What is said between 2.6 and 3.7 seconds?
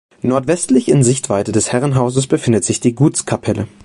sich die Gutskapelle.